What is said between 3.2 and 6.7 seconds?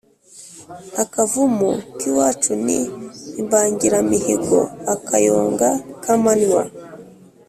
imbangiramihigo-Akayonga k'amanywa.